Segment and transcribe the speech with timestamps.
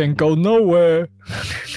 [0.00, 1.06] can go nowhere.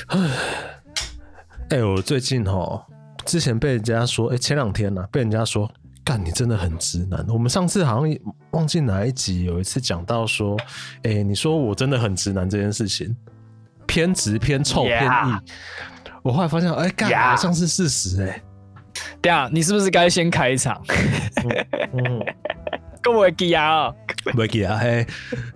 [1.70, 2.86] 哎、欸，我最近哈，
[3.26, 5.70] 之前被人家说，哎、欸，前两天呢、啊，被人家说，
[6.06, 7.26] 干你真的很直男。
[7.28, 8.18] 我们上次好像
[8.52, 10.58] 忘记哪一集，有一次讲到说，
[11.04, 13.14] 哎、欸，你说我真的很直男这件事情，
[13.86, 15.10] 偏直偏臭偏异。
[16.22, 18.42] 我后来发现，哎、欸，干好像是事实哎、欸。
[19.22, 20.82] 对啊，你是不是该先开场？
[21.94, 22.22] 嗯，
[23.02, 23.92] 各位记啊，
[24.32, 25.06] 各位记啊，嘿，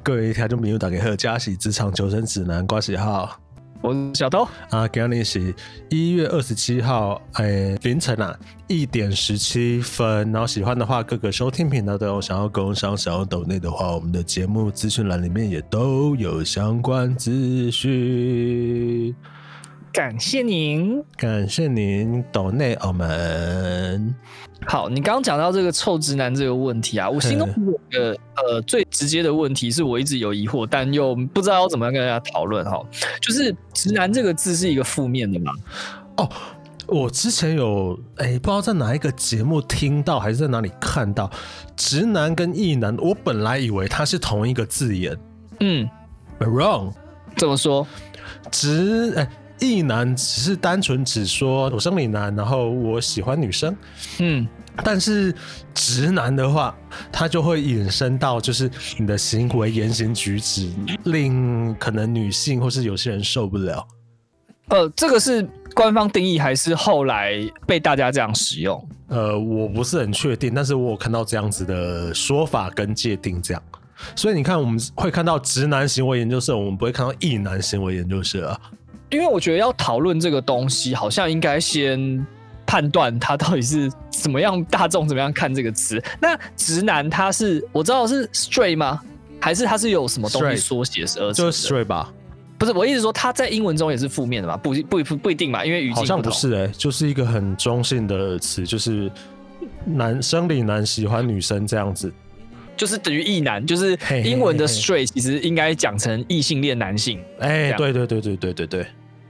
[0.04, 3.40] 各位听众朋友大家好，嘉喜职场求生指南挂喜号。
[3.82, 5.56] 我是小偷啊，今天是
[5.90, 10.30] 一月二十七号，哎、欸，凌晨啊一点十七分。
[10.34, 12.22] 然后喜欢的话，各个收听频道都有。
[12.22, 19.16] 想要工商、想要抖内的话，我们的节目资讯栏里面也都有相关资讯。
[19.98, 24.14] 感谢您，感谢您岛内澳门。
[24.68, 32.80] 好，你刚刚讲到这个臭直男这个问题啊，我心中有个呃最直接的问题，是我一直有疑惑，但又不知道要怎么样跟大家讨论哈。
[33.20, 35.52] 就是直男这个字是一个负面的吗？
[36.18, 36.30] 哦，
[36.86, 41.28] 我之前有哎、欸，不知道在哪一个节目听到，还是在哪里看到，
[41.76, 45.18] 直男跟异男，我本来以为它是同一个字眼。
[45.60, 45.90] 嗯
[46.42, 46.94] wrong，
[47.36, 47.88] 怎么说？
[48.52, 49.24] 直哎。
[49.24, 53.76] 欸异男只是单纯只说我生理男，然后我喜欢女生，
[54.20, 54.48] 嗯，
[54.84, 55.34] 但是
[55.74, 56.76] 直男的话，
[57.12, 60.70] 他就会引申到就是你的行为言行举止
[61.06, 63.88] 令可能女性或是有些人受不了。
[64.70, 67.34] 呃，这个是官方定义还是后来
[67.66, 68.90] 被大家这样使用？
[69.08, 73.64] 呃，我不是很确定，但是我有看到这样子的说法跟界定这样，
[74.14, 78.60] 所以你看我们会看到直男行为研究社，我们不会看到异男行为研究社啊。
[79.10, 82.26] 因为我觉得要讨论这个东西，好像应该先
[82.66, 86.02] 判断它到底是怎么样，大众怎么样看这个词。
[86.20, 89.00] 那直男他是我知道是 straight 吗？
[89.40, 91.32] 还是他是有什么东西缩写是？
[91.34, 92.12] 就是 straight 吧？
[92.58, 94.58] 不是，我意思说他在英文中也是负面的嘛？
[94.58, 95.64] 不不不不一定嘛？
[95.64, 99.12] 因为语境好像不是哎、欸，就是一个很中性的词，就是
[99.86, 102.12] 男生理男喜欢女生这样子。
[102.76, 107.20] 就是等于异男，就是英文的 straight，其实应该讲成异性恋男性。
[107.40, 108.88] 哎，对对对对对对对。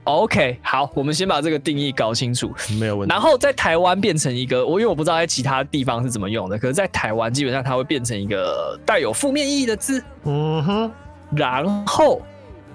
[0.08, 3.12] OK，好，我们先把这个定义搞清楚，没有问题。
[3.12, 10.02] 然后在台湾变成一个，我因为我不知道在其他地方是怎么用的，可是，在台湾基本上它会变成一个带有负面意义的字。
[10.24, 10.90] 嗯哼。
[11.32, 12.22] 然后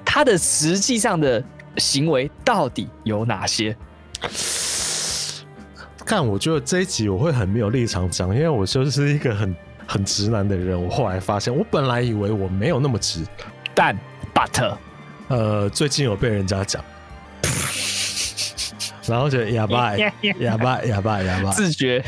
[0.06, 1.44] 它的实际上的
[1.78, 3.76] 行为到底有哪些？
[6.06, 9.56] 看，我觉得这一集我会很没有立场讲，因为我就是一个很。
[9.86, 13.22] 很直男的人，我后来发现，我本来以为我没有那么直，
[13.76, 13.96] 但
[14.34, 14.76] but，
[15.28, 16.82] 呃，最近有被人家讲，
[19.08, 20.12] 然后觉得 哑巴，哑
[20.58, 22.04] 巴，哑巴，哑巴，自觉。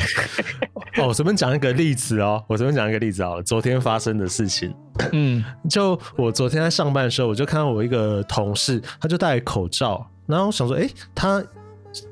[0.97, 4.73] 哦，我随便讲一个例子哦，我随便讲一个例子哦，昨天发生的事情。
[5.11, 11.43] 嗯， 就我昨天在上班的时候，我就看到我一个同事，他就戴口罩，然后我想说，哎、欸，他。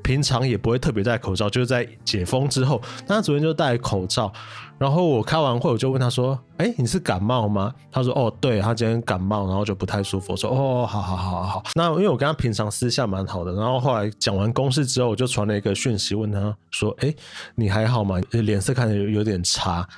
[0.02, 4.32] 平常也不会特别戴口罩，就是在解封之后，那他昨天就戴口罩。
[4.76, 17.16] 然后我开完会，我就问他说：“哎、欸，你是感冒吗？”他说：“哦，对，他今天感冒，然后就不太舒服。”我说：“哦，好好好好好。”那因为我跟他平常私下蛮好的，然后后来讲完公事之后，我就传了一个讯息问他说：“哎、欸，
[17.54, 18.20] 你还好吗？
[18.30, 19.88] 脸色看着有有点差。”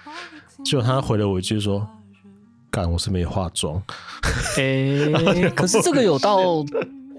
[0.65, 1.86] 结果他回了我一句说
[2.70, 3.82] ：“干，我是没化妆。
[4.56, 6.62] 欸”哎，可是这个有到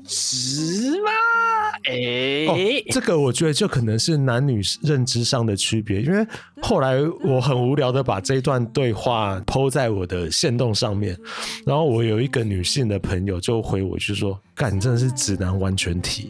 [0.07, 1.11] 直吗？
[1.83, 2.55] 哎、欸哦，
[2.91, 6.25] 这个我觉得就可能是男女认知上的区别，因为
[6.61, 11.17] 后来我很无聊的把这一段对话 PO 在我的线动上面，
[11.65, 16.29] 然后我有一个女性的朋友就回我就说：“干，你真的是直男完全体，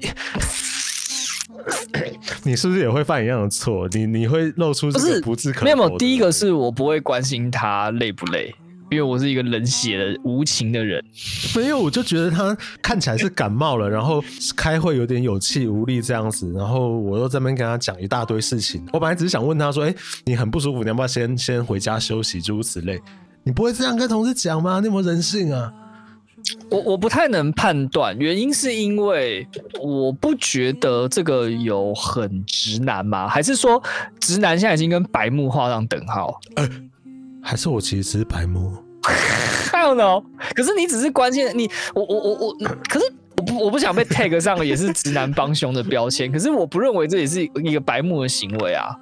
[2.43, 3.87] 你是不是也会犯一样的错？
[3.93, 5.65] 你你会露出这个不自可否？
[5.65, 8.53] 没有，第一个是我不会关心他累不累。”
[8.89, 11.03] 因为我是一个冷血的无情的人，
[11.55, 14.23] 没有，我就觉得他看起来是感冒了，然后
[14.55, 18.85] 开会有点有气无力这样子，然后我又在那边跟他讲一大堆事情。
[18.93, 19.93] 我本来只是想问他说：“哎，
[20.25, 23.01] 你很不舒服，你要不要先先回家休息？”诸如此类，
[23.43, 24.79] 你不会这样跟同事讲吗？
[24.79, 25.73] 你有没有人性啊？
[26.69, 29.45] 我我不太能判断，原因是因为
[29.81, 33.27] 我不觉得这个有很直男吗？
[33.27, 33.83] 还是说
[34.19, 36.39] 直男现在已经跟白目画上等号？
[36.55, 36.69] 呃
[37.47, 38.73] 还是我其实只是白目
[39.71, 40.21] ，I don't know。
[40.53, 42.53] 可是你只是关心你，我我我我，
[42.89, 43.05] 可是
[43.37, 46.29] 我不我不想被 tag 上了也是直男帮凶的标签。
[46.29, 48.93] 可是我不认为这也是一个白目的行为啊。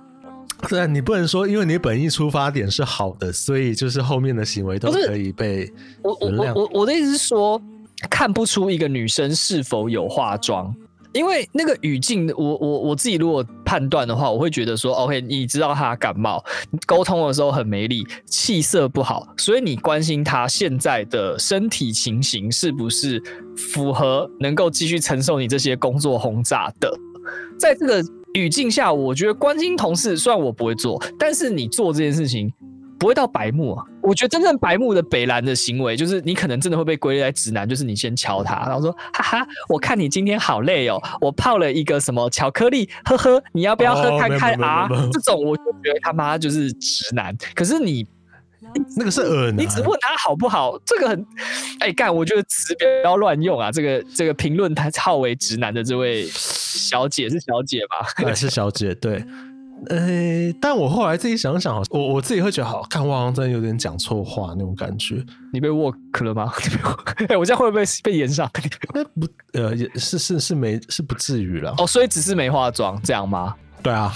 [0.70, 7.60] 对啊，你不能说因为你本意出发点是好的，所以就是后面的行为都可以被我我我我我的意思是说，
[8.12, 10.72] 看不出一个女生是否有化妆，
[11.16, 16.44] 因为那个语境，我我我自己如果判断的话，我会觉得说，OK，你知道他感冒，
[16.86, 23.24] 沟通的时候很没力，气色不好，所以你关心他现在的身体情形是不是
[23.56, 26.94] 符合能够继续承受你这些工作轰炸的。
[27.58, 28.04] 在这个
[28.34, 32.52] 语境下，我觉得关心同事虽然我不会做，但是你做这件事情。
[32.98, 33.86] 不会到白目啊！
[34.02, 44.88] 我觉得真正白目的北兰的行为，就是你可能真的会被归类在直男，就是你先敲他，然后说哈哈，我看你今天好累哦，我泡了一个什么巧克力，呵呵，你要不要喝看看啊？
[45.12, 47.36] 这种我就觉得他妈就是直男。
[47.54, 48.08] 可是你
[48.96, 50.80] 那个是呃男，你只问他好不好？
[50.86, 51.26] 这个很
[51.80, 53.72] 哎干，我觉得词不要乱用啊！
[53.72, 58.08] 这个这个评论他号为直男的这位小姐是小姐吧？
[58.26, 58.96] 还是小姐？
[58.96, 59.24] 对。
[59.90, 65.24] 呃、欸，但我后来自己想想，我我自己会觉得，好看，我好像真的有点讲错话那种感觉。
[65.54, 66.52] 你被 work 了吗？
[67.20, 68.50] 哎、欸，我这样会不会被被炎上？
[68.94, 71.74] 那不，呃，也是是是没是不至于了。
[71.78, 73.56] 哦，所以只是没化妆这样吗？
[73.84, 74.12] 对啊，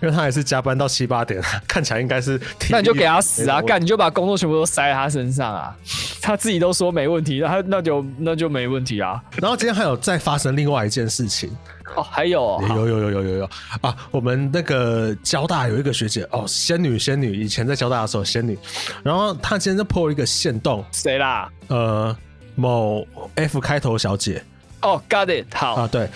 [0.00, 2.40] 因为他也是加班到七八点，看起来应该是。
[2.70, 3.60] 那你就给他死啊！
[3.60, 5.76] 干，你就把工作全部都塞在他身上啊！
[6.22, 9.20] 他自己都说没问题，那他那就那就没问题啊。
[9.40, 11.50] 然后今天还有再发生另外一件事情。
[11.94, 13.50] 哦，还有、哦，有有有有有有
[13.80, 13.94] 啊！
[14.10, 18.58] 我们那个交大有一个学姐哦，仙女仙女，以前在交大的时候仙女，
[19.02, 21.50] 然后她今天就 po 了一个线洞，谁啦？
[21.68, 22.16] 呃，
[22.54, 24.42] 某 F 开头小姐。
[24.80, 26.08] 哦，got it，好啊，对。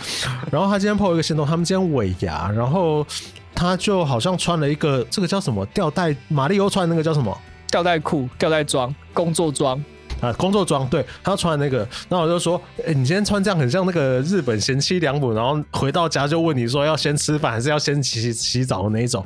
[0.50, 3.06] 然后她今天 po 一个线洞，他们今天尾牙，然后
[3.55, 7.37] 她就好像穿了一个这个叫什么吊带，马丽欧穿的那个叫什么
[7.70, 9.82] 吊带裤、吊带装、工作装。
[10.20, 11.78] 啊，工作装，对，他要穿的那个，
[12.08, 19.24] 然后我就说，哎、欸，你今天穿这样很像那个日本贤妻良母，然后回到家就问你说要先吃饭还是要先洗洗澡的那一种，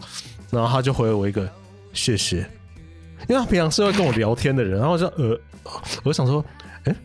[0.50, 1.48] 然后他就回了我一个
[1.92, 2.38] 谢谢，
[3.28, 5.38] 因为他平常是会跟我聊天的人，然后我就呃，
[6.02, 6.44] 我想说，
[6.84, 6.96] 哎、欸，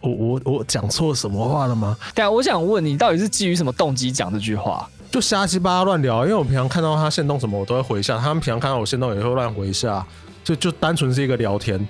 [0.00, 1.96] 我我我讲错什么话了吗？
[2.14, 4.88] 对啊，我想问你，到底是基于什么动机讲这句话？
[5.10, 10.04] 就瞎鸡巴乱聊，因为我平常看到他现动什么，我都会回一下，他们平常看到我现动也会乱回一下，
[10.42, 11.88] 就就单纯是一个聊天。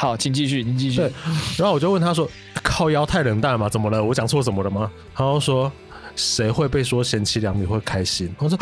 [0.00, 0.96] 好，请继续，你继续。
[0.96, 1.12] 对，
[1.58, 2.26] 然后我就问他说
[2.64, 3.68] ：“靠腰太冷淡了吗？
[3.68, 4.02] 怎么了？
[4.02, 5.70] 我讲错什么了吗？”然后说
[6.16, 8.58] ：“谁会被说贤妻良母会开心？”我说：“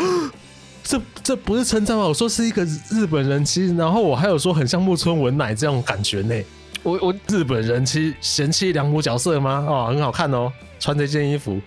[0.83, 6.35] 这这不是称赞吗？”我说：“是一个日本人妻。”然后我还有说很像木村文乃这种感觉呢。
[6.83, 9.65] 我我日本人妻贤妻良母角色吗？
[9.65, 11.57] 哦，很好看哦，穿这件衣服，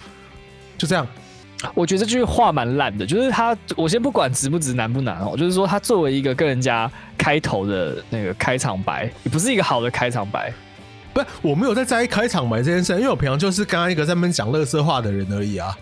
[0.76, 1.06] 就这样。
[1.74, 10.52] 我觉得这句话蛮烂的，就是他，我先不管直不直难不难哦，就是说他作为一个跟人家开头的那个开场白，也不是一个好的开场白。
[11.12, 15.76] 不是，我没有在在意开场白这件事，因为我平常就是刚刚一个在那边讲乐色话的人而已啊。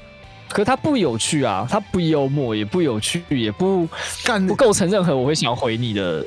[0.48, 3.88] 可是他不有趣啊，他不幽默，也不有趣，也不
[4.24, 6.26] 干不构成任何我会想回你的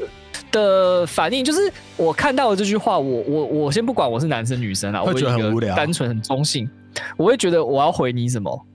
[0.50, 1.44] 的反应。
[1.44, 1.60] 就是
[1.98, 6.70] 我看到了这句话，我我我先不管我是男生女生啊，我会觉得很无聊，单纯很中性，
[7.18, 8.66] 我会觉得我要回你什么？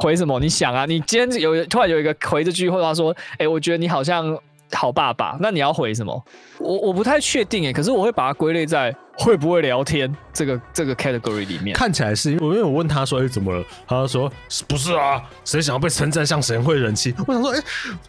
[0.00, 0.40] 回什么？
[0.40, 4.36] 你想啊，你今天有突然有一个回这句话说，哎、我觉得你好像
[4.72, 6.24] 好爸爸，那你要回什么？
[6.58, 8.94] 我我不太确定哎，可是我会把它归类在。
[9.18, 14.32] 会不会聊天这个这个 category 里面看起来是，因为我问他说：“哎，怎么了？”他说
[14.66, 17.60] ：“不是啊，谁想要被称赞像贤惠人妻？”我想说：“哎，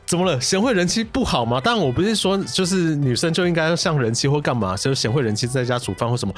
[0.05, 0.39] 怎么了？
[0.39, 6.33] 贤惠人妻不好吗？”当然我不是说就是女生就应该像人妻或干嘛，就是贤惠人妻在家煮饭或什么。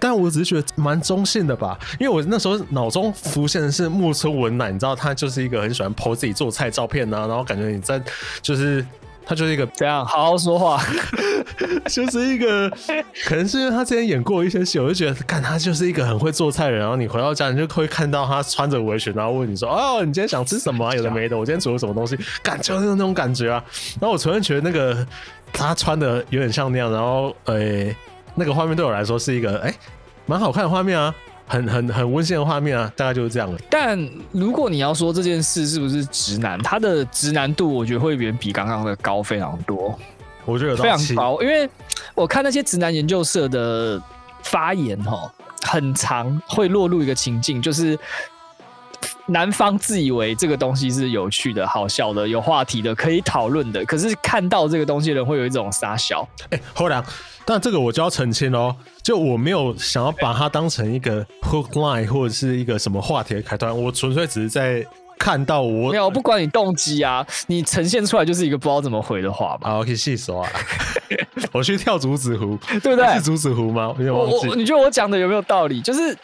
[0.00, 8.02] 但我只是觉得蛮中性的吧，因为我那时候脑中浮现的是木村文乃，你知道他就是一个很喜欢 po 自己做菜照片啊，然后感觉你在
[8.42, 8.84] 就是。
[9.28, 10.80] 他就是一个这样好好说话，
[11.90, 12.70] 就是一个
[13.24, 16.78] 可能是因为他之前演过一些戏，我就觉得，看他就是一个很会做菜的人。
[16.78, 20.94] 然后你回到家，你就会看到他穿着围裙，然后问你说：“哦，你今天想吃什么啊？
[20.94, 23.60] 有的没的，我今天煮了什么东西？” 感觉就是那种感觉啊。
[24.00, 25.04] 然后我突然觉得那个
[25.52, 27.96] 他穿的有点像那样，然后诶、欸，
[28.36, 29.74] 那个画面对我来说是一个诶，
[30.26, 31.12] 蛮好看的画面啊。
[31.46, 33.58] 很很很温馨的画面啊，大概就是这样了。
[33.70, 33.98] 但
[34.32, 39.98] 如果你要说这件事是不是直男，他的直男度我觉得会远比刚刚的高非常多。
[40.44, 41.68] 我觉得非常高，因为
[42.14, 44.00] 我看那些直男研究社的
[44.44, 45.28] 发言哈，
[45.62, 47.98] 很常会落入一个情境，就是
[49.26, 56.26] 男方自以为这个东西是有趣的、好笑的、有话题的、可以讨论的，可是看到这个东西的人会有一种傻笑。
[56.50, 57.02] 哎、欸，后来。
[57.48, 64.84] 但这个我就要澄清哦，就我没有想要把它当成一个 hook line 或者是一个什么话题的开端，我纯粹只是在
[65.16, 69.70] 看到我没有，不管你动机啊，你呈现出来就是一个不知道怎么回的话嘛。
[69.70, 70.50] 好，可以细说啊，
[71.54, 73.14] 我去跳竹子湖，对不对？
[73.14, 73.94] 是竹子湖吗？
[73.96, 75.80] 我我你觉得我讲的有没有道理？
[75.80, 76.18] 就是。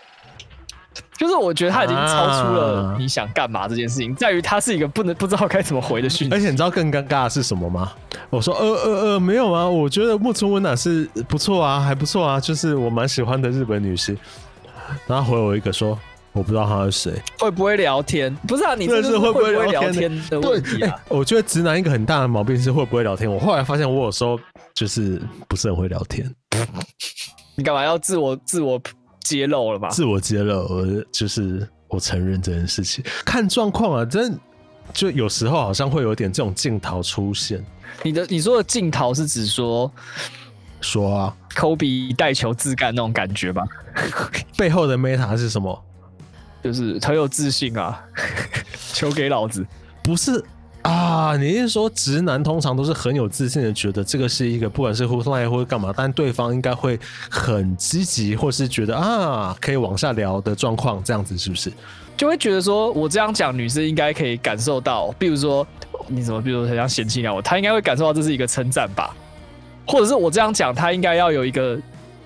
[1.23, 6.35] 就是我觉得他已经超出了你想干嘛这件事情，在于他是一个不能不知道该怎么回的讯息。
[6.35, 7.93] 而且你知道更尴尬的是什么吗？
[8.29, 14.19] 我说呃呃呃没有啊，我觉得木村文乃是不错啊，还不错啊，就是我蛮喜欢的日本女星。
[15.07, 15.97] 然后回我一个说。
[16.35, 18.35] 我不知道他是谁，会不会聊天？
[18.49, 20.99] 不是啊，你这是会不会聊天的问题啊？
[21.09, 23.31] 我觉得直男一个很大的毛病是会不会聊天。
[23.31, 24.41] 我后来发现，我有时候
[24.73, 26.35] 就是不是很会聊天。
[27.55, 28.81] 你干嘛要自我自我
[29.25, 29.89] 揭露了吧？
[29.89, 33.05] 自我揭露，我就是我承认这件事情。
[33.25, 34.39] 看状况啊，真
[34.93, 37.65] 就有时候好像会有点这种镜头出现。
[38.03, 39.91] 你的你说的镜头是指说
[40.81, 43.65] 说啊，科比带球自干那种感觉吧？
[44.57, 45.85] 背后的 meta 是什么？
[46.63, 48.03] 就是很有自信啊，
[48.93, 49.67] 球给老子，
[50.03, 50.43] 不是
[50.83, 51.37] 啊？
[51.37, 56.99] 你是说直男通常都是很有自信的，觉得这个是一个不管是互赖或者干嘛，但对方应该会
[57.31, 61.73] 很积极，或是觉得啊可以往下聊的状况，这样子是不是？
[62.17, 65.67] 就会觉得说我这样讲，女生应该可以感受到，比如说
[66.07, 69.17] 你怎么，比如说很像嫌弃我，她应该会感受到这是一个称赞吧？
[69.87, 71.79] 或者是我这样讲，她应该要有一个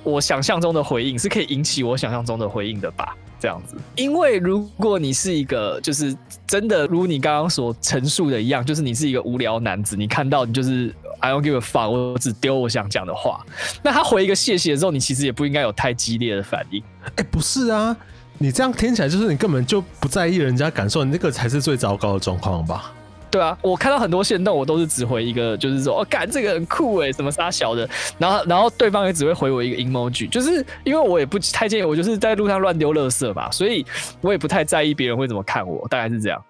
[0.02, 3.14] 我想象中的回应，是可以引起我想象中的回应的吧？
[3.46, 6.12] 这样子，因为如果你是一个，就是
[6.48, 13.46] 真的如你刚刚所陈述的一样，就是你是一个无聊男子，你看到你就是 I don't give a fuck，我只丢我想讲的话，
[13.84, 16.82] 那他回一个谢谢之后，你其实也不应该有太激烈的反应。
[17.14, 17.96] 哎，不是啊，
[18.38, 22.92] 你这样听起来就是你根本就不在意人家感受，你那个才是最糟糕的状况吧？
[23.36, 33.84] 对啊，我看到很多线动，我都是只回一个，就是说，哦，干这个很酷哎，什么杀小的，然后然后对方也只会回我一个 emoji，就是因为我也不太介意，我就是在路上乱丢垃圾吧，所以
[34.22, 36.42] 我也不太在意别人会怎么看我，大概是这样。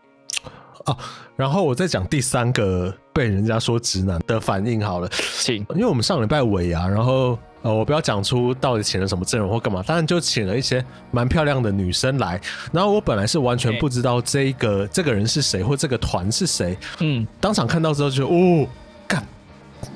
[0.84, 0.96] 哦，
[1.34, 5.08] 然后我再讲第三个被人家说直男的反应好了，
[5.40, 7.36] 请，因为我们上礼拜尾牙，然后。
[7.66, 12.40] 呃，我不要讲出到底请了什么阵容或干嘛，当然就请了一些蛮漂亮的女生来。
[12.70, 18.68] 然后我本来是完全不知道这个、欸、这个人是谁或这个团是谁，嗯，当场看到之后就哦，
[19.08, 19.20] 干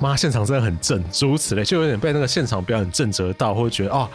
[0.01, 4.05] 妈，现场真的很正，诸如此类，就有点被那个现场表演震折到，或者觉得哦，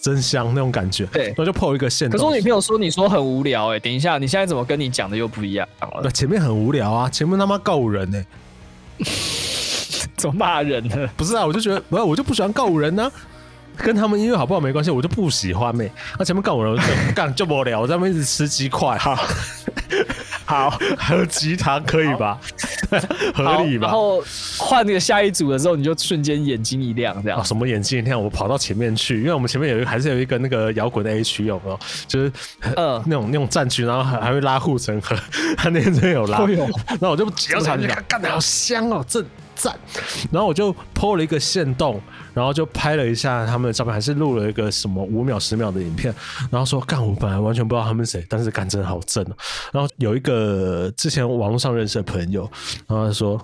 [0.00, 1.06] 真香那种感觉。
[1.06, 2.16] 对，然后就 po 一个限动。
[2.16, 6.02] 可是我女朋友说你说很无聊哎、欸，等一下，你现在怎么跟你讲的又不一样了？
[6.04, 8.24] 那前面很无聊啊，前面他妈告人呢、
[8.98, 9.06] 欸。
[10.32, 11.08] 骂人呢？
[11.16, 13.12] 不是啊，我就觉得，不，我就不喜欢告五人呢、啊，
[13.76, 15.92] 跟他们音乐好不好没关系，我就不喜欢呗、欸。
[16.18, 16.76] 那前面告五人，
[17.14, 19.18] 干就无聊，我在那边一直吃鸡块，好，
[20.44, 22.38] 好，喝鸡汤可以吧？
[23.34, 23.88] 合理吧？
[23.88, 24.22] 然后
[24.58, 28.22] 换那个下一组的时候，你就瞬间眼睛一亮，这样、啊、什么眼睛一亮？
[28.22, 31.78] 我跑到前面去，因为我们前面有一个，还是有一个那个摇滚的 A 区，有没有？
[32.06, 32.32] 就是
[32.76, 35.16] 呃那种那种战区，然后还还会拉护城河，
[35.56, 39.24] 他 那天真的有拉，然后我就只要上去看，干的好香哦，这。
[39.56, 39.76] 赞，
[40.30, 42.00] 然后我就 po 了一个线动，
[42.32, 46.14] 然后就拍了一下他们的照片，还是录了一个什么五秒十秒的影片，
[46.50, 49.36] 然后说干，我本来完全不知道他们谁，但是干真好正哦。
[49.72, 52.48] 然后有一个之前网络上认识的朋友，
[52.86, 53.40] 然后他说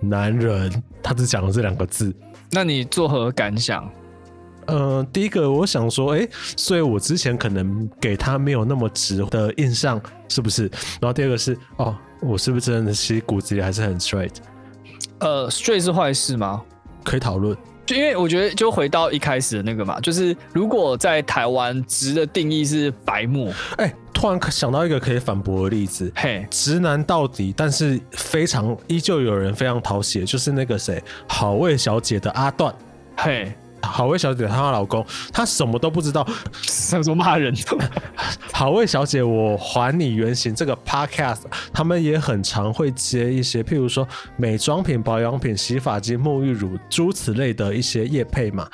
[0.00, 2.12] 男人，他只讲了这两个字，
[2.50, 3.88] 那你作何感想？
[4.66, 10.70] 呃，第一个我想说，哎，所以我之前可能给他没有那么直的印象，是不是？
[11.00, 14.34] 然后第二个是，哦，我是不是真的其实骨子里还是很 straight？
[15.20, 16.62] 呃，straight 是坏事吗？
[17.04, 17.56] 可以讨论。
[17.84, 32.72] 就因为我觉得，就回到一开始的那个嘛，就是如果在台湾直的定义是白目，哎、欸，突然想到一个可以反驳的例子，嘿，直男到底，但是非常依旧有人非常讨喜，就是那个谁，好味小姐的阿段，
[33.16, 33.52] 嘿。
[33.82, 36.26] 好味小姐她老公，她什么都不知道，
[36.62, 37.52] 想说骂人。
[38.52, 40.54] 好味小姐，我还你原形。
[40.54, 41.40] 这个 podcast
[41.72, 48.68] 他们也很常会接一些，譬如说美妆品、保养品、洗发精、沐浴乳诸此类的一些业配嘛。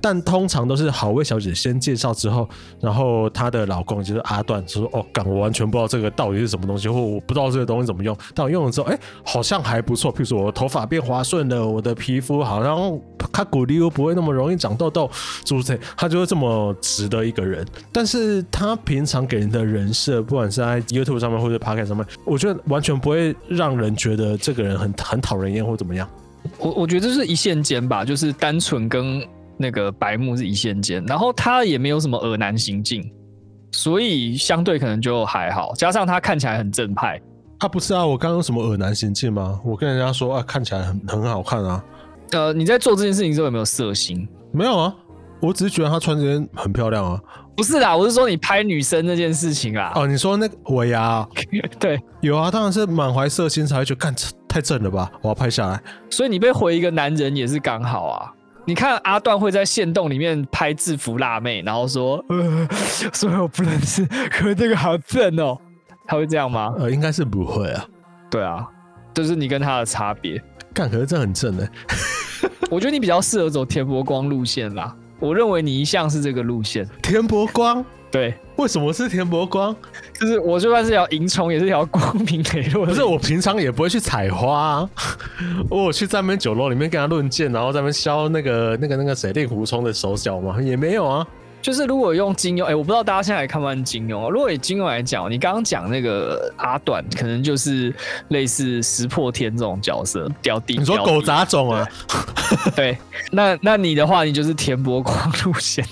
[0.00, 2.48] 但通常都是好味小姐先介绍之后，
[2.80, 8.16] 然后她的老公就是阿段就说：“哦，干，我完全不知道这个到底是什么东西，或我不知道这个东西怎么用。
[8.34, 10.12] 但我用了之后，哎、欸，好像还不错。
[10.12, 12.98] 譬如说我的头发变滑顺了，我的皮肤好像
[13.34, 15.10] 卡古力又不会那么容易。”长痘痘，
[15.44, 15.78] 是不是？
[15.96, 26.08] 他就是这么直的一个人，但是他平常给人的人设，不管是在 YouTube 上面或者 Podcast 上面，我觉得完全不会让人觉得这个人很很讨人厌或怎么样。
[26.58, 29.26] 我我觉得这是一线间吧，就是单纯跟
[29.56, 33.04] 那个白木是一线间，然后他也没有什么恶男行径，
[33.72, 35.74] 所以相对可能就还好。
[35.74, 37.20] 加上他看起来很正派，
[37.58, 38.06] 他、啊、不是啊？
[38.06, 39.60] 我刚刚什么恶男行径吗？
[39.64, 41.84] 我跟人家说啊，看起来很很好看啊。
[42.32, 44.28] 呃，你在做这件事情之后有没有色心？
[44.52, 44.94] 没有啊，
[45.40, 47.20] 我只是觉得她穿这件很漂亮啊。
[47.56, 49.92] 不是啦，我是说你拍女生那件事情啊。
[49.94, 51.26] 哦，你说那个尾牙？
[51.78, 54.14] 对，有啊，当然是满怀色心才会觉得，干
[54.48, 55.80] 太正了吧，我要拍下来。
[56.10, 58.32] 所以你被回一个男人也是刚好啊。
[58.66, 62.66] 你看阿段会在线洞里面拍制服辣妹，然后说，呃，
[63.12, 65.56] 所以我不认识，可是这个好正哦。
[66.06, 66.74] 他会这样吗？
[66.78, 67.84] 呃，应该是不会啊。
[68.30, 68.66] 对啊，
[69.12, 70.42] 就是你跟他的差别。
[70.74, 71.70] 干，可是这很正哎。
[72.68, 74.94] 我觉得你比较适合走田伯光路线啦。
[75.20, 76.86] 我认为你一向是这个路线。
[77.00, 79.74] 田伯光，对，为什么是田伯光？
[80.20, 82.92] 就是我就算是条萤虫，也是条光明磊落的。
[82.92, 84.90] 不是，我平常也不会去采花、啊，
[85.70, 90.60] 我有去在那边酒楼里面跟他论剑，然后在那边削那个那个那个谁令狐冲的手脚嘛？
[90.60, 91.26] 也没有啊。
[91.64, 94.28] 就是如果用金庸，哎、欸，我不知道大家现在还看不看金庸啊？
[94.28, 97.90] 如果以金庸来讲，你刚刚讲那个阿短，可能就是
[98.28, 100.76] 类似石破天这种角色，屌弟。
[100.76, 101.88] 你说狗杂种啊？
[102.76, 102.98] 对，
[103.32, 105.82] 那那你的话，你就是田伯光路线，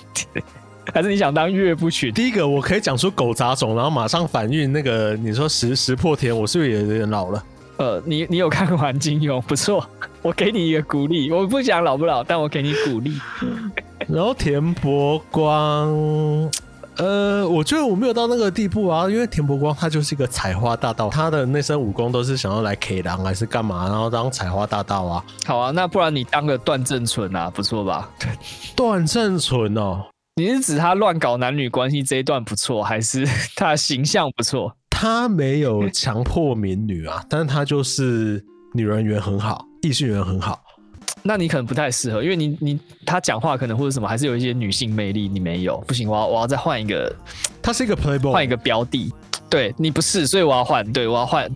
[0.92, 2.12] 还是你想当岳不群？
[2.12, 7.42] 第一个我可以讲出狗杂种，然后马上反应那个你说石石破天，我是不是也有点老了？
[7.78, 9.40] 呃，你你有看完金庸？
[9.42, 9.84] 不错，
[10.22, 11.30] 我给你一个鼓励。
[11.32, 13.18] 我不讲老不老，但我给你鼓励。
[14.08, 15.88] 然后田伯光，
[16.96, 25.24] 呃，我觉得我没有到那个地步啊，因为田伯光他就是一个采花大盗，他的那身武功都是想要来 K 狼还是干嘛，然后当采花大盗啊。
[25.46, 28.10] 好啊，那不然你当个段正淳啊，不错吧？
[28.76, 30.04] 段正淳哦，
[30.36, 33.26] 你是指他乱搞男女关系这一段不错，还是
[33.56, 34.76] 他的形象不错？
[35.02, 38.40] 他没有强迫民女啊， 但是他就是
[38.72, 40.62] 女人缘很好，异性缘很好。
[41.24, 47.12] 那你可能不太适合，因为你你他讲话可能或者什么，还是有一些女性魅力，你没有，不行，我要我要再换一个。
[47.60, 49.12] 他是一个 playboy，换一个标的。
[49.50, 50.88] 对你不是，所以我要换。
[50.92, 51.50] 对我要换。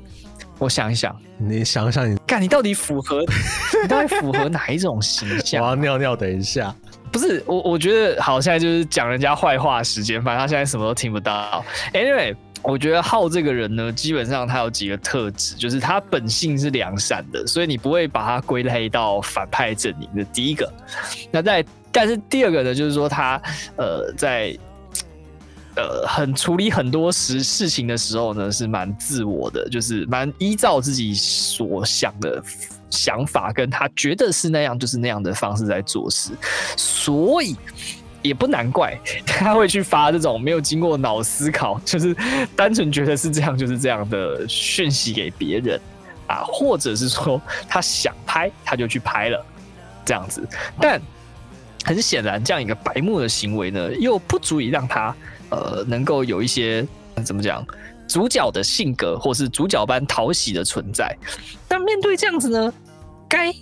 [0.59, 3.21] 我想一想，你想一想你，你干，你到底符合，
[3.81, 5.63] 你到底符合哪一种形象？
[5.63, 6.75] 我要尿尿，等一下。
[7.13, 11.65] 不是我，我觉得好，现在就是讲人家坏话的时间，反正他现在什么都听不到。
[11.93, 12.35] Anyway。
[12.69, 20.69] 我觉得浩这个人呢，基本上他有几个特质，就是他本性是良善的，所以你不会把他归类到反派阵营的第一个。
[21.31, 23.41] 那在，但是第二个呢，就是说他
[23.77, 24.59] 呃在
[25.77, 32.43] 呃很处理很多事事情的时候呢，是蛮自我的，就是蛮依照自己所想的
[32.91, 36.33] 想法，跟他觉得是那样就是那样的方式在做事，
[36.77, 37.57] 所以。
[38.27, 42.15] 也不难怪他会去发这种没有经过脑思考， 就是
[42.55, 45.81] 单纯觉得是这样就是这样的讯息给别人
[46.27, 49.45] 啊，或者是说他想拍他就去拍了
[50.05, 50.47] 这样子，
[50.81, 51.01] 但
[51.85, 55.15] 很显然这样一个白目的行为呢，又不足以让他
[55.51, 56.87] 呃能够有一些
[57.25, 57.65] 怎么讲
[58.09, 61.17] 主角的性格，或是主角般讨喜的存在。
[61.69, 62.73] 但面对这样子呢，
[63.29, 63.55] 该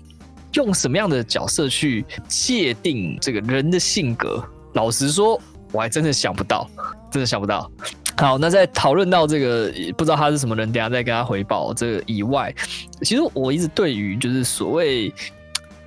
[0.53, 4.43] 用什么样的角色去界定这个人的性格？
[4.75, 5.41] 老实说，
[5.73, 6.69] 我还真的想不到，
[7.11, 7.69] 真的想不到。
[8.17, 12.55] 好，那在讨论到这个不知道他是什么人，等下再跟他回报这个以外，
[13.03, 15.13] 其实我一直对于就是所谓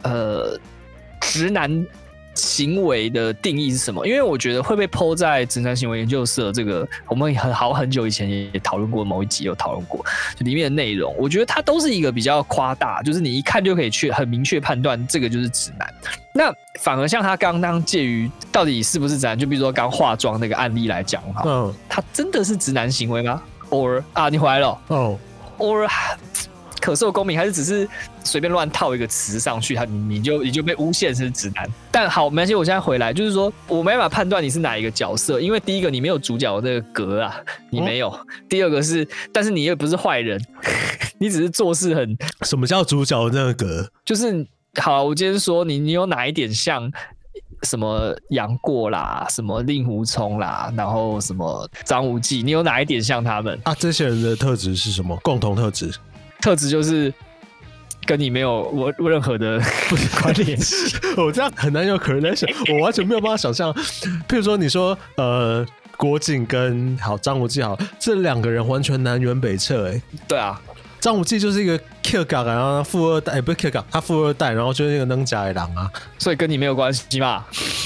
[0.03, 0.59] 呃
[1.21, 1.85] 直男。
[2.37, 4.05] 行为的定义是什么？
[4.05, 15.93] 因为我觉得会被 PO 在直男行为研究社这个，我们很好很久以前也讨论过，某一集有讨论过，就里面的内容，我觉得它都是一个比较夸大，就是你一看就可以去很明确判断这个就是直男。
[16.31, 25.17] 那反而像他刚刚介于到底是不是直男，就比如说刚化妆那个案例来讲哈，嗯，他真的是直男行为吗？Or 啊，你回来了哦
[25.57, 25.89] ，Or。
[26.87, 27.85] 可受公民还是只是
[28.23, 31.69] 随便乱套一个词上去，他你你就你就被诬陷是直男。
[31.91, 40.41] 但好，没关系，我现在回来，就是说我没办法判断你是哪一个角色，因为第一个你没有主角的那个格啊， 你没有；嗯、第二个是，但是你又不是坏人，
[41.19, 42.17] 你只是做事很。
[42.43, 43.91] 什么叫主角的那个格？
[44.05, 44.47] 就是
[44.81, 46.89] 好，我今天说你，你有哪一点像
[47.63, 53.75] 什么杨过啦，什么令狐冲啦，然后什么张无忌，你有哪一点像他们啊？
[53.75, 55.19] 这些人的特质是什么？
[55.21, 55.91] 共同特质？
[56.47, 57.13] 特质就是
[58.05, 59.59] 跟你没有我任何的
[60.21, 60.57] 关联，
[61.17, 63.73] 我这样很难有 correlation， 我完全没有办法想象。
[64.29, 65.65] 譬如说，你说呃，
[65.97, 70.57] 郭靖跟好张无忌好，这两个人完全南辕北辙，哎，对啊，
[71.01, 77.43] 张无忌就是一个 Q 港，然后富二代，欸、不是 Q 港，他富二代，然后就是那个能假的狼啊，所以跟你没有关系嘛？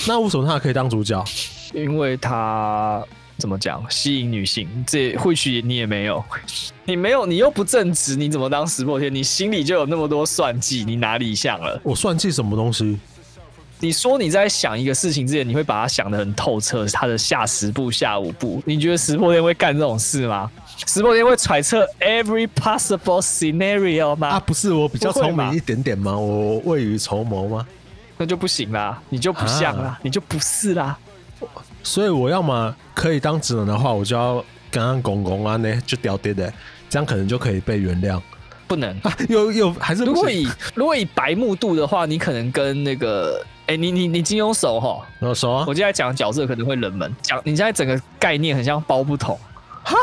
[0.07, 1.25] 那为什么他可以当主角？
[1.73, 3.03] 因为他。
[3.41, 3.83] 怎么讲？
[3.89, 6.23] 吸引女性，这或许你也没有，
[6.85, 9.13] 你没有，你又不正直，你怎么当石破天？
[9.13, 11.81] 你心里就有那么多算计，你哪里像了？
[11.83, 12.99] 我算计什么东西？
[13.79, 20.51] 你说你在想一个事情之前，你会把它想得很透彻，他的下十步、下五步，你觉得石破天会干这种事吗？
[20.85, 24.27] 石破天会揣测 every possible scenario 吗？
[24.27, 26.15] 啊，不是，我比较聪明一点点吗？
[26.15, 27.67] 我未雨绸缪吗？
[28.17, 30.95] 那就不行啦，你就不像啦，啊、你就不是啦。
[31.83, 34.35] 所以我要么可以当直男的话，我就要
[34.69, 36.51] 刚刚公公啊，那就屌爹的，
[36.89, 38.21] 这样可能就可以被原谅。
[38.67, 45.05] 不能，啊、有有还是如果以如果以白目度的话，你可能跟那个哎、欸，你你你金庸熟哈？
[45.19, 45.65] 我熟啊。
[45.67, 49.37] 我现在讲的角色可能会冷门，讲你现在整个概念很像包不同
[49.83, 49.95] 哈，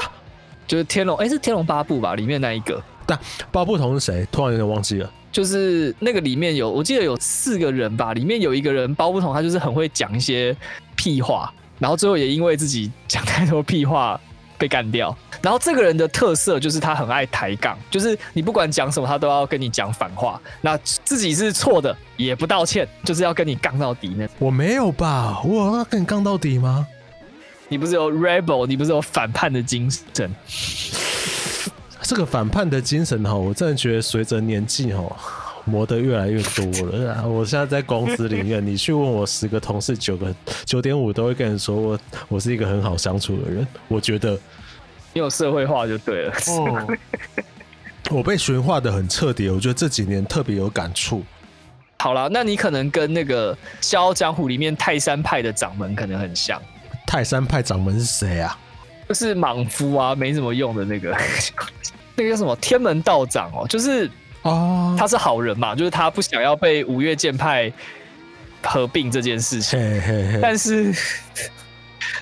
[0.66, 2.14] 就是天龙哎、欸，是天龙八部吧？
[2.14, 3.18] 里面那一个但
[3.50, 4.26] 包不同是谁？
[4.30, 5.10] 突然有点忘记了。
[5.32, 10.54] 就是那个里面有，我记得有四个人吧，里面有一个人包不同，他就是很会讲一些
[10.94, 14.20] 屁话，然后最后也因为自己讲太多屁话
[14.56, 15.16] 被干掉。
[15.40, 20.40] 然后这个人的特色就是他很爱抬杠，就是你不管讲什么，他都要跟你讲反话。
[20.60, 24.28] 那自己是错的也不道歉，就是要跟你杠到底呢。
[24.40, 25.40] 我没有吧？
[25.44, 26.84] 我要跟你杠到底吗？
[27.68, 30.34] 你不是有 rebel，你不是有反叛的精神？
[32.02, 35.04] 这个反叛的精神哈，我真的觉得随着年纪哈
[35.68, 37.28] 磨得越来越多了。
[37.28, 43.66] 我现在在公司里面，你去问我十个同事，九个九点五都会跟你说我我是一个很好相处的人。
[43.86, 44.32] 我觉得
[45.12, 46.32] 你有社会化就对了。
[46.48, 46.96] 哦，
[48.10, 51.22] 我被驯化的很彻底，我觉得这几年特别有感触。
[52.00, 56.60] 好了，那你可能跟那个《笑傲江湖》里面泰山派的掌门可能很像。
[57.06, 58.58] 泰山派掌门是谁啊？
[59.08, 61.16] 就是莽夫啊，没什么用的那个。
[62.14, 64.10] 那个叫什么天门道长哦，就是
[64.48, 67.72] 哦，他是好人嘛，就是他不想要被五岳剑派
[68.62, 70.94] 合并这件事情，嘿嘿嘿，但是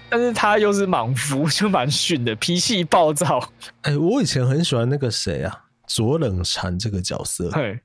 [0.09, 3.39] 但是他又是莽夫，就蛮逊的，脾气暴躁。
[3.83, 7.79] 哎、欸，我以前很喜欢那个谁啊，左冷禅这个角色，嘿，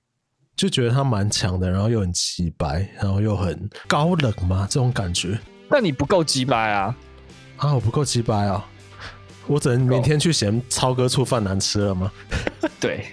[0.56, 5.38] 就觉得他蛮强的，然后又很奇白，然后又很高冷嘛，这种感觉。
[5.69, 6.95] 那你不够鸡掰啊？
[7.58, 8.65] 啊，我不够鸡掰啊！
[9.47, 12.12] 我只能明天去嫌超哥醋饭难吃了吗？
[12.80, 13.06] 对，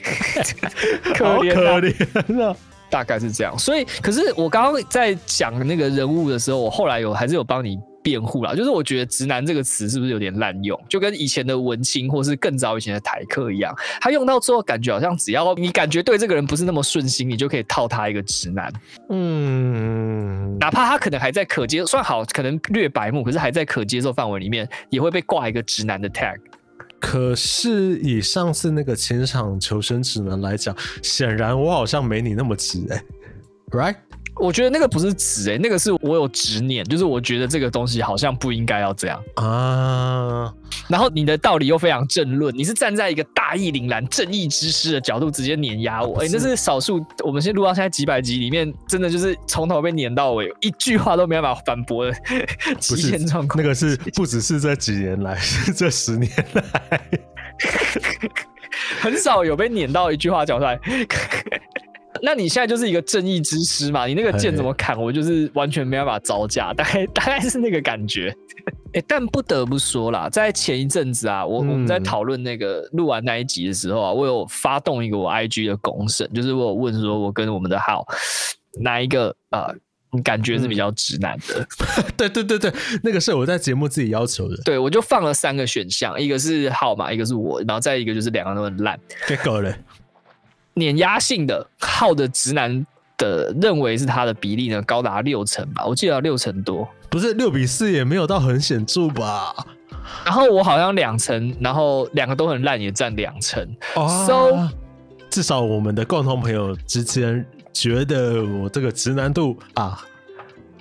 [1.14, 2.56] 可怜可怜啊，
[2.90, 3.58] 大概是这样。
[3.58, 7.78] 所以，可是我刚刚在讲那个人物的时候，我后来有还是有帮你。
[8.08, 10.82] 辩护啦，就是我觉得“直男”这个词是不是有点滥用？
[10.88, 18.72] 就跟以前的文青，或是更早以前的台客一样，他用到之后，感觉好像只要你感觉对这个人不是那么顺心，你就可以套他一个直男。
[19.10, 26.38] 嗯，哪怕他可能还在可接受，算好，可能略白目，可是还在可接受范围里面，也会被挂一个直男的 tag。
[26.98, 33.96] 可是以上次那个情场求生指南来讲，显然我好像没你那么直哎、欸、，right？
[34.40, 40.52] 我觉得那个不是直诶、欸，那个是我有执念，就是我觉得这个东西好像不应该要这样啊。
[40.88, 46.20] 然后你的道理又非常正论，你是站在一个大义凛然、正义之师的角度直接碾压我。
[46.20, 52.12] 哎、欸，那是少数，我们先录到现在几百集里面，真的就是从头被碾到尾，一句话都没办法反驳的
[52.80, 53.62] 极限状况。
[53.62, 57.00] 那个是不只是这几年来，是这十年来，
[59.00, 60.78] 很少有被碾到一句话讲出来。
[62.22, 64.06] 那你现在就是一个正义之师嘛？
[64.06, 68.34] 你那个剑怎么砍，我就是完全没办法招架， 大概大概是那个感觉。
[68.92, 78.06] 哎、欸，但不得不说啦，在前一阵子啊，我、嗯、我们在讨论那个录完那一集的时候啊，我有发动一个我 IG 的公审，就是我有问说，我跟我们的号
[78.80, 79.74] 哪一个呃，
[80.10, 81.60] 你感觉是比较直男的？
[81.60, 84.56] 嗯、对对对对，那个是我在节目自己要求的。
[84.64, 88.98] 对，我就放了三个选项，一个是号码，一个是我，然后再一个就是两个都很烂。
[89.26, 89.74] 结果嘞？
[90.78, 92.86] 碾压性的号的直男
[93.16, 99.54] 的认为是他的比例呢，高达六成吧，我记得六成多，不是六比四也没有到很显著吧？
[100.24, 103.66] 然后我好像两成，然后两个都很烂，也占两成。
[103.94, 104.70] 哦、
[105.28, 110.02] 至少我们的共同朋友之间觉得我这个直男度啊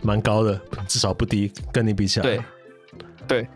[0.02, 2.24] 蛮高的，至少不低，跟你比起来。
[2.24, 2.44] 对，
[3.28, 3.48] 对。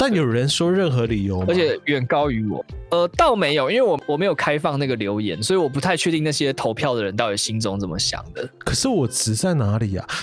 [0.00, 1.46] 但有人说任何理由吗？
[1.48, 2.64] 而且远高于我。
[2.90, 8.48] 呃，倒没有，因为我我没有开放那个留言，所以我不太确定那些投票的人到底心中怎么想的。
[8.58, 10.14] 可是我直在哪里呀、啊？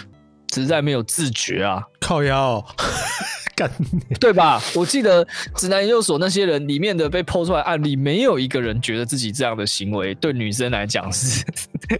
[0.47, 2.65] 直在没有自觉啊，靠腰
[3.55, 3.69] 干，
[4.19, 4.59] 对吧？
[4.73, 11.45] 我记得直男研究所那些人里面的被 PO 出来案例，没有一个人觉得自己这样的行为对女生来讲是、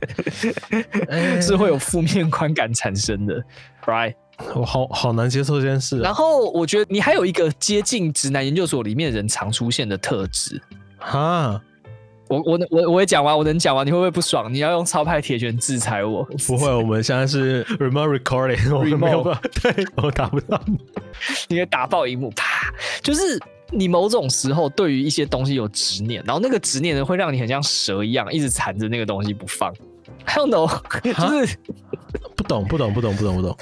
[1.10, 3.44] 欸、是会有负面观感产生的
[3.86, 4.16] ，right？
[4.56, 6.02] 我 好好难接受这件事、啊。
[6.04, 10.62] 然后我觉得你还有一个接近直男研究所里面人常出现的特质。
[10.97, 11.62] 哈，
[12.28, 14.54] 我我我我也讲完，我能讲完，你会不会不爽？
[14.54, 16.23] 你要用超派铁拳制裁我？
[16.47, 20.78] 不会， 我们现在是 remote recording， 我没有办法，对，我打不到你。
[21.47, 22.73] 你可以打爆萤幕，啪！
[23.02, 23.39] 就是
[23.71, 29.73] 你某种时候对于一些东西有执念，然后那个执念呢会让你很像蛇一样，一直缠着那个东西不放。
[30.26, 30.67] I don't know，
[31.02, 31.58] 就是
[32.36, 33.58] 不懂，不懂，不懂，不懂，不懂。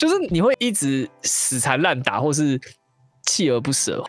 [0.00, 2.58] 就是你会一直死缠烂打，或是
[3.26, 4.02] 锲而不舍，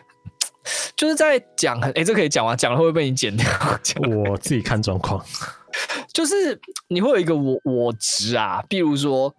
[0.96, 2.56] 就是在讲很哎、欸，这可以讲吗？
[2.56, 3.46] 讲了会不会被你剪掉？
[4.08, 5.22] 我自己看状况。
[6.14, 9.34] 就是你会有一个我我值啊，比如说，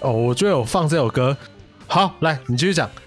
[0.00, 1.36] 哦，我觉得我放这首歌，
[1.86, 2.90] 好，来你继续讲。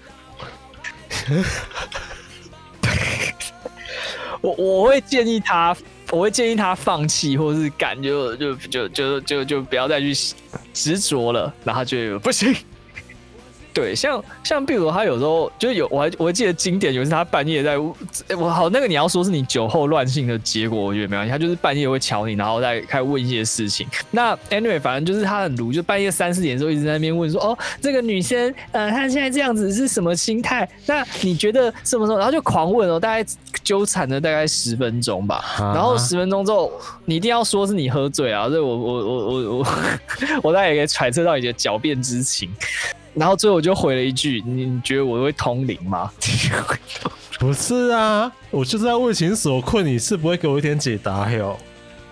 [4.40, 5.76] 我我会建议他。
[6.12, 10.14] 我会建议他放弃，或者是干就就就就就就不要再去
[10.74, 12.54] 执着了，然后就不行。
[13.74, 21.30] 对，像像比如他有时候就有，我还我还记得经典有一次他半夜在，我好那个你要说是你酒后乱性的结果，我觉得没关系。
[21.30, 23.86] 他就是半夜会敲你，然后再开始问一些事情。
[24.10, 30.68] 那 anyway，反正就是他很鲁，就半夜三四点的时候一直在那边问说，哦，这个女生呃，她现在这样子是什么心态？
[30.86, 32.18] 那你觉得什么时候？
[32.18, 33.24] 然后就狂问哦，大概
[33.64, 35.42] 纠缠了大概十分钟吧。
[35.58, 36.70] 然后十分钟之后，
[37.06, 39.66] 你一定要说是你喝醉啊，所以我我我我我
[40.44, 42.50] 我大概也可以揣测到你的狡辩之情。
[43.14, 46.10] 然后最后我就回了一句：“你觉得我会通灵吗？”
[47.38, 51.56] 不是啊，我就是在为情所困，你是不会给我一点解答哟。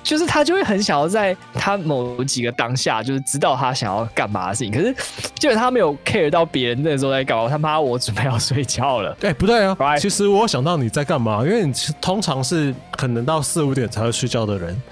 [0.02, 4.94] 就是他就会很想要在他某几个当下，就是知道他想要干嘛的事情，可是
[5.38, 7.48] 基本他没有 care 到别人那时候在干嘛。
[7.48, 9.10] 他妈，我准备要睡觉了。
[9.22, 14.82] 哎、欸，不对啊.其实我想到你在干嘛，因为你通常是可能到四五点才会睡觉的人，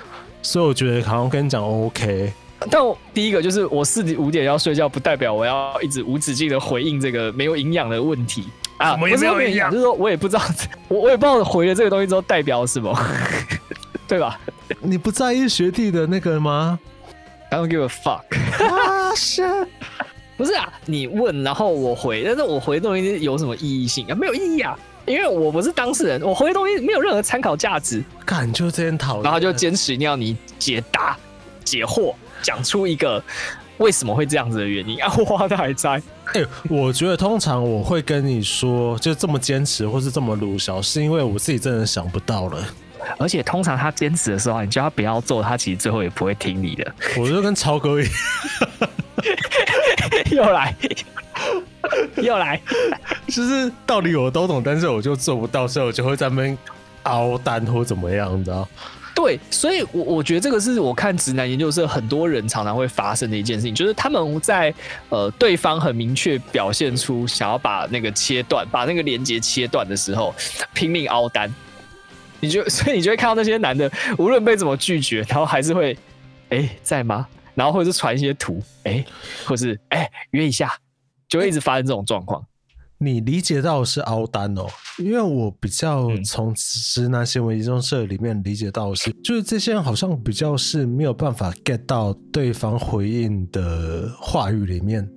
[0.43, 2.33] 所以我觉得好像跟你讲 OK。
[2.71, 8.97] 但我第一个就是我四五点要睡觉，不代表我要一直无止境的回应这个没有营养的问题啊！
[8.97, 10.43] 没有营养，就是说我也不知道，
[10.89, 12.93] 我我也不知道回了这个东西之后代表什么，
[14.09, 14.39] 对吧？
[14.81, 16.79] 你不在意学弟的那个吗
[17.51, 18.23] ？I don't give a fuck。
[18.69, 19.67] 啊，是，
[20.37, 20.73] 不是啊？
[20.85, 24.15] 你问，然后我回，但是我回的东西有什么意义性啊？
[24.15, 28.03] 没有意义啊，因为我不是当事人，我回的东西没有任何参考价值。
[28.25, 31.17] 感，就这样讨论，然后就坚持一定要你解答
[31.65, 32.15] 解惑。
[32.43, 33.23] 讲出一个
[33.79, 35.13] 为什么会这样子的原因 啊！
[35.17, 36.01] 我的还在。
[36.35, 42.63] 哎、欸，我觉得通常我会跟你说，就这么坚持或是这么鲁小，是因为我自己真的想不到了。
[43.17, 46.95] 而且通常他坚持的时候，你叫他不要做，他其实最后也不会听你的。
[47.17, 48.13] 我就跟超哥一样，
[50.33, 50.77] 又来，
[52.17, 52.61] 又来，
[53.29, 56.59] 就是道理我都懂，但是我就做不到，所以我就会在那边
[57.05, 58.69] 熬单或怎么样，你知道。
[59.21, 64.73] 对，所以，我我觉得这个是我看直男研究社很多人常常会发生的一件事情，就是他们在
[65.09, 70.33] 呃对方很明确表现出想要把那个切断、把那个连接切断的时候，
[70.73, 71.53] 拼命凹单。
[72.39, 75.99] 你就 所以你就会看到那些男的，无论被怎么拒绝，然后还是会
[76.51, 77.27] 哎在吗？
[77.57, 79.05] 然后或者是传一些图，哎，
[79.45, 80.73] 或是哎约一下，
[81.29, 82.41] 就会一直发生这种状况。
[83.01, 84.67] 你理解到的是凹单哦，
[84.99, 95.09] 因为我比较从直男行为集中社里面理解到的是，就是这些人好像比较是没有办法 get 到对方回应的话语里面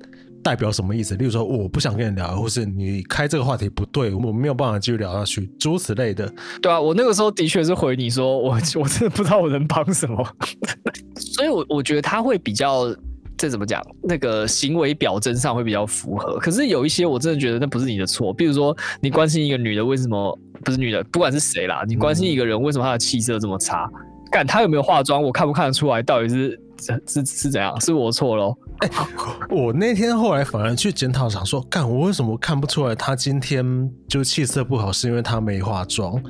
[0.43, 1.15] 代表什么意思。
[1.15, 6.31] 例如说，我不想跟你聊，或是你开这个话题不对，我没有办法继续聊下去，诸如此类的。
[6.61, 10.23] 对啊，我那个时候的确是回你说，我 我真的不知道我能帮什么，
[11.17, 12.95] 所以我我觉得他会比较。
[13.41, 13.81] 这怎么讲？
[14.03, 18.31] 那个行为表征上会比较符合，可是有一些我真的觉得那不是你的错。
[18.31, 21.03] 比如说，你关心一个女的，为什么不是女的？
[21.05, 23.89] 不管是谁啦，你关心一个人，为什么她的气色这么差？
[24.31, 25.23] 干，她有没有化妆？
[25.23, 26.03] 我看不看得出来？
[26.03, 26.59] 到底是
[27.07, 27.81] 是是怎样？
[27.81, 28.55] 是我错喽？
[28.81, 29.07] 哎、欸，
[29.49, 34.91] 我那天后来反而去检讨，想说，干，我为什么看不出来她今天就气色不好？
[34.91, 36.21] 是因为她没化妆？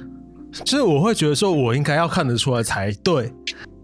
[0.64, 3.30] 就是我会觉得说，我应该要看得出来才对。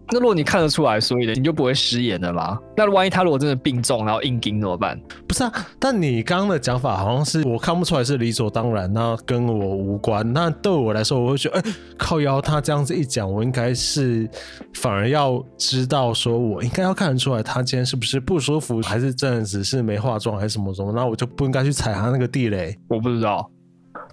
[0.09, 2.57] 那如果你看得出来，所以的你就不会失言了吗？
[2.77, 4.97] 那万一他如果真的病重，然后硬撑怎么办？
[5.27, 10.31] 不是啊，但你刚刚的讲法好像是我看不出来是理所当然，那跟我无关。
[10.31, 14.29] 那对我来说，我会觉得，哎、靠腰，他这样子一讲，我应该是
[14.75, 20.93] 反而要知道，说我应该要看得出来，他今天是不是不舒服，还是真的只是没化妆，还是什么什么？
[20.93, 22.73] 那我就不应该去踩他那个地雷。
[22.87, 23.51] 我不知道，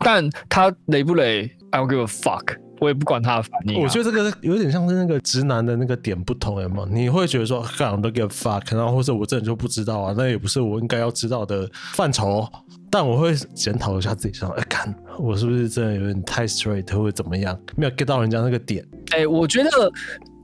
[0.01, 2.63] 但他雷不雷？I don't give a fuck。
[2.85, 3.81] 我也不管他的反应、啊。
[3.83, 6.87] 我觉得这个有点像是那个直男的那个点不同，有没有？
[6.87, 12.47] 你会觉得说，I don't give a fuck，然后或者我真的就不知道啊，那也不是我应该要知道的范畴。
[12.90, 18.85] 但我会检讨一下自己，想，哎，看我是不是真的有点太 straight，或者怎么样，没有 get 到人家那个点。
[19.12, 19.70] 哎、欸，我觉得。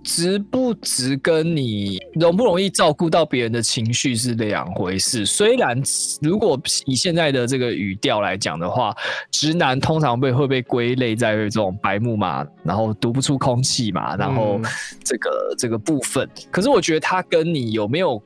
[0.02, 5.26] 值不值跟你容不容易照顾到别人的情绪是两回事。
[5.26, 5.80] 虽然
[6.22, 8.94] 如果以现在的这个语调来讲的话，
[9.30, 14.60] 直男通常被会被归类在这种白目嘛，然后读不出空气嘛，然后
[15.04, 16.28] 这个、嗯、这个部分。
[16.50, 18.22] 可是我觉得他跟你有没有，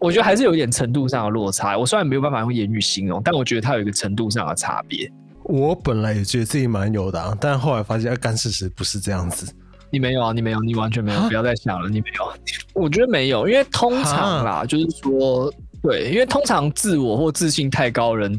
[0.00, 1.78] 我觉得还是有一点程度上的落差。
[1.78, 5.10] 我虽然没有办法用言语形容，但我觉得他有一个程度上的差别。
[5.44, 9.46] 我本来也觉得自己蛮有的、啊，但后来发现，干事实不是这样子。
[9.94, 12.32] 你没有啊，你没有，你完全没有，不要再想了，你没有。
[12.72, 15.48] 我觉得没有，因为通常啦，就是说，
[15.80, 18.36] 对，因为通常自我或自信太高人，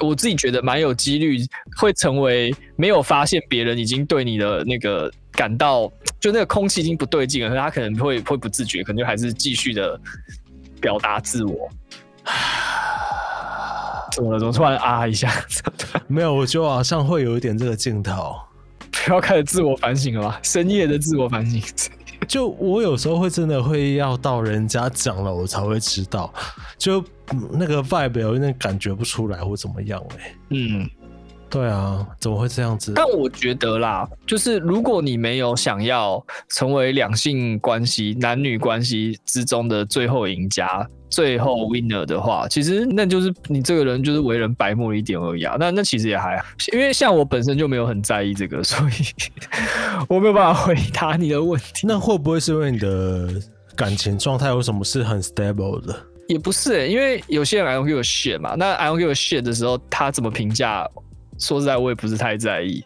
[0.00, 1.38] 我自己觉得蛮有几率
[1.78, 9.98] 会成为没有发现别人已经对你的那个感到，就那个空气已经不对劲了，他可能会会不自觉，可能就还是继续的
[10.82, 11.70] 表达自我。
[14.12, 14.38] 怎么了？
[14.38, 15.32] 怎么突然啊一下？
[16.06, 18.36] 没有，我觉得好像会有一点这个镜头。
[18.92, 20.38] 不要开始自我反省了吧？
[20.44, 21.62] 深夜的自我反省。
[22.28, 26.32] 就我有时候会真的会要到人家讲了，我才会知道，
[26.76, 27.02] 就
[27.52, 30.36] 那个 vibe 有点感觉不出来或怎么样哎、欸。
[30.50, 30.90] 嗯，
[31.50, 32.92] 对啊，怎么会这样子？
[32.94, 40.88] 但我觉得啦，就是如果你没有想要成为两性关系、男女关系之中的最后赢家。
[41.10, 45.56] 最后 winner 的话，其实那就是你这个人就是为人白目了一点而已啊。
[45.58, 48.92] 那那其实也还好，因为像我本身就没有很在意这个，所以
[50.08, 51.84] 我没有办法回答你的问题。
[51.84, 53.28] 那会不会是因为你的
[53.74, 55.92] 感情状态有什么是很 stable 的？
[56.28, 58.54] 也不是、欸，因为有些人 I don't give a shit 嘛。
[58.56, 60.88] 那 I don't give a shit 的时候，他怎么评价？
[61.40, 62.84] 说实在，我也不是太在意。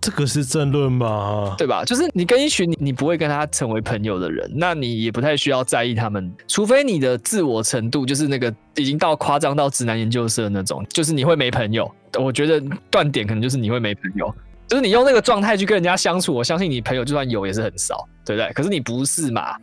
[0.00, 1.54] 这个是正论吗？
[1.56, 1.84] 对吧？
[1.84, 11.88] 就是你跟一群你你不会跟他成为朋友的人，那你也不太需要在意他们，除非你的自我程度就是那个已经到夸张到直男研究社那种，就是你会没朋友。
[12.18, 14.34] 我觉得断点可能就是你会没朋友，
[14.66, 18.52] 就是你用那个状态去跟人家相处，我相信你朋友就算有也是很少，对不对？
[18.54, 19.54] 可是你不是嘛，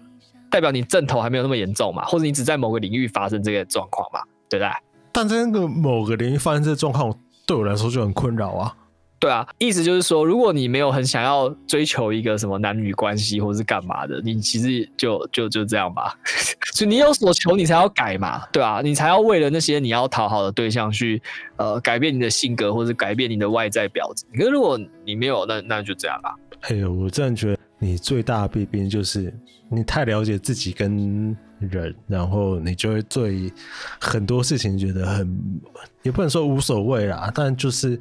[0.50, 4.72] 代表你症头还没有那么严重嘛，或者你只在某个领域发生这个状况嘛，对不对？
[5.12, 7.14] 但在那个某个领域发生这个状况，
[7.50, 8.76] 对我来说就很困扰啊。
[9.18, 16.14] 对啊，意思就是说，如果你没有很想要追求一个什么男女关系，或是干嘛的，你其实就就就这样吧。
[16.74, 21.20] 所以你有所求，你才要改嘛，对啊，你才要为了那些你要讨好的对象去
[21.56, 24.30] 呃改变你的性格，或是改变你的外在表征。
[24.38, 26.36] 可是如果你没有，那那就这样吧。
[26.70, 29.34] 哎呦，我真的觉得你最大的弊病就是
[29.72, 33.52] 你太了解自己跟人，然后你就会对
[34.00, 35.62] 很多事情觉得很
[36.04, 38.00] 也不能说无所谓啦，但就是。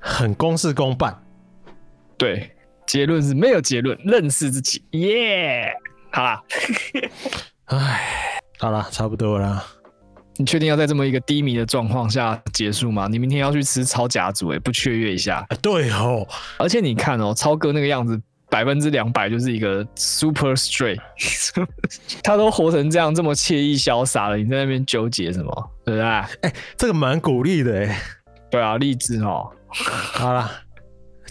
[0.00, 1.12] 很公事公办，
[2.16, 2.52] 对，
[2.86, 6.40] 结论是没有结论，认识自己，耶、yeah!，好啦，
[7.64, 9.66] 哎，好啦，差不多啦。
[10.36, 13.08] 你确定要在这么一个低迷的状况下结束吗？
[13.10, 15.44] 你明天要去吃超甲组，哎，不雀跃一下？
[15.60, 16.24] 对哦，
[16.58, 20.98] 而且你看哦，超哥那个样子，百分之两百就是一个 super straight，
[22.22, 25.70] 他都活成这样，这么惬意潇洒了，你在那边纠结什么？
[25.84, 26.08] 对不对？
[26.08, 28.00] 哎，这个蛮鼓励的，哎，
[28.50, 29.50] 对啊，励志哦。
[29.68, 30.50] 好了，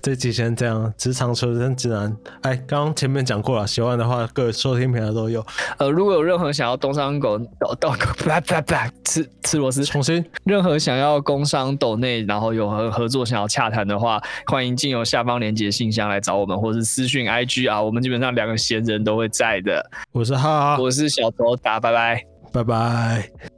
[0.07, 0.93] 这集先这样。
[0.97, 5.45] 职场求生指南，哎，刚刚前面讲过了，喜欢的话各收听平台都有。
[5.77, 7.89] 呃，如果有任何想要工商狗抖抖，
[8.25, 10.23] 啪啪啪，吃吃螺丝，重新。
[10.45, 19.85] 任何想要工商抖内，然后有合合作想要洽谈的话，欢迎进入下方连接信箱来找我们，或是私讯 IG 啊，我们基本上两个闲人都会在的。
[20.13, 23.56] 我是哈哈，我是小头，达拜拜，拜拜。